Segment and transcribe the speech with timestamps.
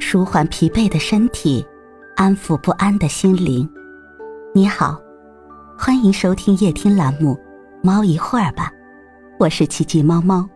[0.00, 1.64] 舒缓疲惫的身体，
[2.16, 3.68] 安抚不安的心灵。
[4.54, 5.00] 你好，
[5.78, 7.34] 欢迎收听夜听栏目
[7.82, 8.70] 《猫一会儿吧》，
[9.38, 10.48] 我是奇迹猫猫。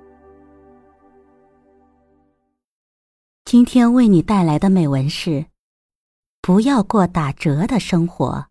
[3.44, 5.44] 今天为你带来的美文是：
[6.40, 8.46] 不要过打折的生活。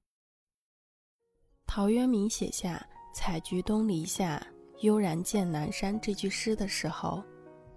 [1.65, 2.85] 陶渊明写下
[3.15, 4.41] “采菊东篱下，
[4.81, 7.23] 悠然见南山”这句诗的时候，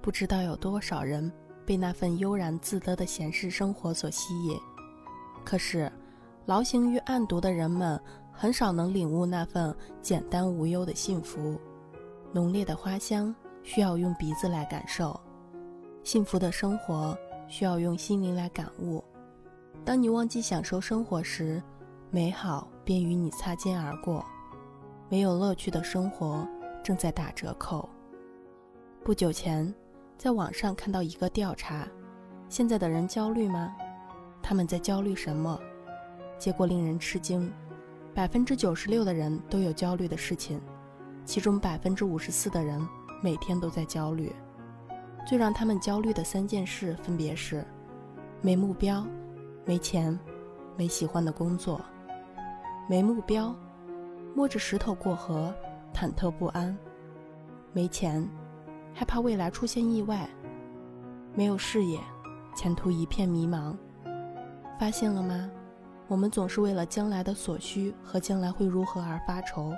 [0.02, 1.32] 不知道有多少人。
[1.66, 4.58] 被那份悠然自得的闲适生活所吸引，
[5.44, 5.90] 可是，
[6.46, 7.98] 劳形于暗读的人们
[8.32, 11.58] 很少能领悟那份简单无忧的幸福。
[12.32, 15.18] 浓烈的花香需要用鼻子来感受，
[16.02, 17.16] 幸福的生活
[17.48, 19.02] 需要用心灵来感悟。
[19.84, 21.62] 当你忘记享受生活时，
[22.10, 24.24] 美好便与你擦肩而过。
[25.08, 26.46] 没有乐趣的生活
[26.82, 27.88] 正在打折扣。
[29.02, 29.72] 不久前。
[30.16, 31.86] 在网上看到一个调查，
[32.48, 33.74] 现在的人焦虑吗？
[34.42, 35.58] 他们在焦虑什么？
[36.38, 37.52] 结果令人吃惊，
[38.14, 40.60] 百分之九十六的人都有焦虑的事情，
[41.24, 42.80] 其中百分之五十四的人
[43.22, 44.32] 每天都在焦虑。
[45.26, 47.64] 最让他们焦虑的三件事分别是：
[48.40, 49.06] 没目标、
[49.64, 50.18] 没钱、
[50.76, 51.80] 没喜欢的工作。
[52.88, 53.54] 没目标，
[54.34, 55.54] 摸着石头过河，
[55.94, 56.76] 忐忑不安；
[57.72, 58.26] 没钱。
[58.94, 60.28] 害怕未来出现意外，
[61.34, 61.98] 没有视野，
[62.54, 63.76] 前途一片迷茫。
[64.78, 65.50] 发现了吗？
[66.06, 69.72] 我们总是为了将来的所需和将来会如何而发愁。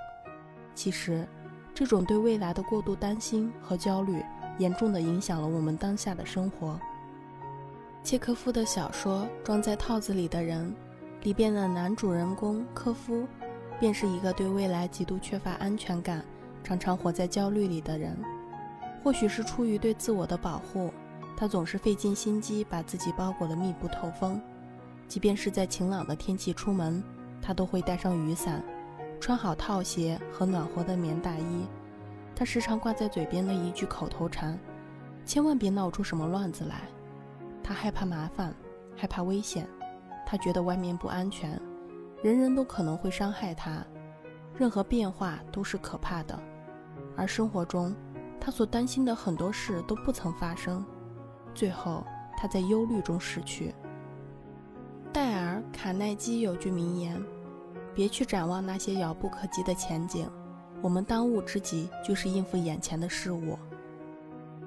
[0.75, 1.27] 其实，
[1.73, 4.23] 这种对未来的过度担心和焦虑，
[4.59, 6.79] 严重的影响了我们当下的生活。
[8.03, 10.71] 契诃夫的小说《装在套子里的人》
[11.25, 13.27] 里边的男主人公科夫，
[13.81, 16.23] 便是一个对未来极度缺乏安全感、
[16.63, 18.15] 常常活在焦虑里的人。
[19.07, 20.93] 或许是出于对自我的保护，
[21.37, 24.43] 他总是费尽心机把自己包裹得密不透风。
[25.07, 27.01] 即便是在晴朗的天气出门，
[27.41, 28.61] 他都会带上雨伞，
[29.21, 31.69] 穿好套鞋和暖和的棉大衣。
[32.35, 34.59] 他时常挂在嘴边的一句口头禅
[35.25, 36.81] ：“千万别闹出什么乱子来。”
[37.63, 38.53] 他害怕麻烦，
[38.97, 39.69] 害怕危险，
[40.27, 41.57] 他觉得外面不安全，
[42.25, 43.87] 人人都可能会伤害他，
[44.59, 46.37] 任何变化都是可怕的。
[47.17, 47.95] 而生活中，
[48.41, 50.85] 他所担心的很多事都不曾发生，
[51.55, 52.05] 最后
[52.37, 53.75] 他在忧虑中逝去。
[55.13, 57.21] 戴尔·卡耐基有句名言
[57.95, 60.31] ：“别去展望那些遥不可及的前景，
[60.83, 63.59] 我们当务之急就是应付眼前的事物。”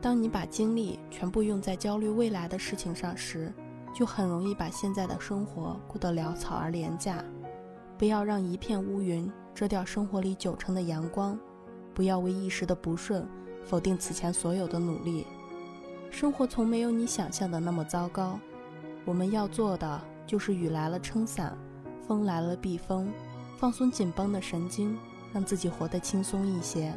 [0.01, 3.53] 当你把精力全部用在焦虑未来的事情上时，
[3.93, 7.23] 就很容易把现在的生活过得潦草而廉价。
[7.97, 11.37] 不要让一片乌云遮掉生活里九成的阳光，
[11.93, 13.27] 不要为一时的不顺。
[13.69, 15.27] 否定此前所有的努力，
[16.09, 18.39] 生活从没有你想象的那么糟糕。
[19.05, 21.55] 我们要做的就是雨来了撑伞，
[22.07, 23.13] 风来了避风，
[23.59, 24.97] 放松紧绷的神经，
[25.31, 26.91] 让自己活得轻松一些。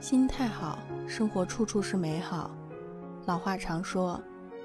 [0.00, 2.50] 心态好，生活处处是美好。
[3.26, 4.18] 老话常说：“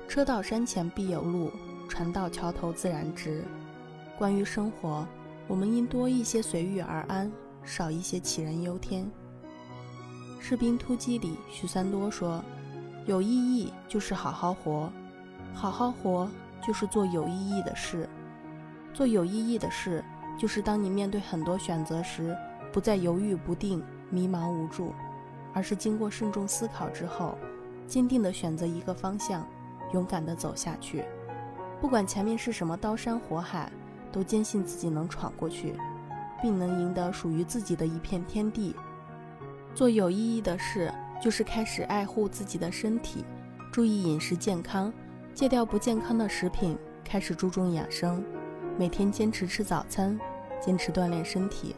[0.07, 1.51] 车到山前必有路，
[1.89, 3.44] 船到桥头自然直。”
[4.17, 5.06] 关于生活，
[5.45, 7.29] 我们应多一些随遇而安，
[7.66, 9.03] 少一些杞人忧天。
[10.47, 12.39] 《士兵突击》里，许三多说
[13.07, 14.88] ：“有意义就是好好活，
[15.56, 16.29] 好好活
[16.63, 18.07] 就是做有意义的事。
[18.94, 20.06] 做有意义的事，
[20.38, 22.38] 就是当你面对很多选择时，
[22.72, 24.94] 不再犹豫不定、迷茫无助，
[25.51, 27.35] 而是经过慎重思考之后，
[27.88, 29.44] 坚定地选择一个方向，
[29.94, 31.03] 勇敢地走下去。
[31.81, 33.72] 不管前面是什么刀山火海，
[34.12, 35.75] 都坚信自己能闯过去，
[36.39, 38.75] 并能赢得属于自己的一片天地。”
[39.75, 40.90] 做有意义的事，
[41.22, 43.25] 就是开始爱护自己的身体，
[43.74, 44.91] 注意饮食健康，
[45.34, 48.24] 戒掉不健康的食品，开始注重养生，
[48.80, 50.18] 每天坚持吃早餐，
[50.62, 51.75] 坚持锻炼身体。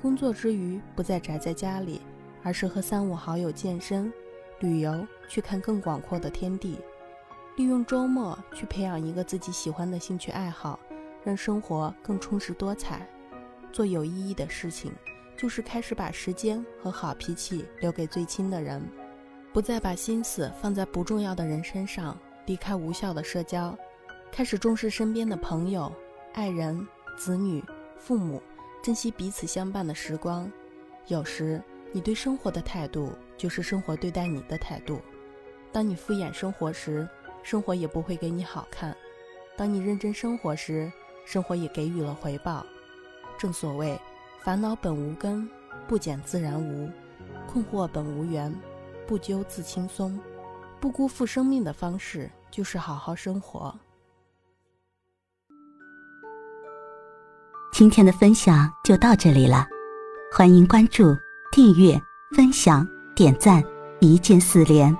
[0.00, 2.02] 工作之余，不再宅在家里，
[2.42, 4.12] 而是和三五好友健身、
[4.60, 6.78] 旅游，去看更广阔的天地。
[7.56, 10.78] 利用周末去培养一个自己喜欢的兴趣爱好，
[11.24, 13.06] 让生活更充实多彩。
[13.72, 14.92] 做有意义的事情。
[15.36, 18.82] 就是开始把时间和好脾气留给最亲的人，
[19.52, 23.76] 不再把心思放在不重要的人身上，离开无效的社交，
[24.30, 25.92] 开始重视身边的朋友、
[26.34, 26.86] 爱人、
[27.16, 27.62] 子女、
[27.98, 28.40] 父母，
[28.82, 30.50] 珍惜彼此相伴的时光。
[31.08, 35.00] 有时，你对生活的态度，就是生活对待你的态度。
[35.72, 37.08] 当你敷衍生活时，
[37.42, 38.92] 生活也不会给你好看；
[39.56, 40.92] 当你认真生活时，
[41.26, 42.64] 生活也给予了回报。
[43.36, 43.98] 正所谓。
[44.44, 45.48] 烦恼本无根，
[45.86, 46.90] 不减自然无；
[47.46, 48.52] 困惑本无缘，
[49.06, 50.18] 不纠自轻松。
[50.80, 53.72] 不辜负生命的方式，就是好好生活。
[57.72, 59.64] 今天的分享就到这里了，
[60.36, 61.16] 欢迎关注、
[61.52, 61.96] 订阅、
[62.34, 62.84] 分享、
[63.14, 63.62] 点赞，
[64.00, 64.96] 一键四连，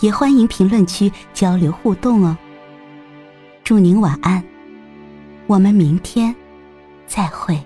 [0.00, 2.34] 也欢迎评论区交流互动哦。
[3.62, 4.42] 祝您晚安，
[5.46, 6.34] 我们明天
[7.06, 7.62] 再会。